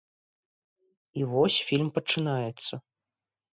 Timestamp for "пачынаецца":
2.01-2.73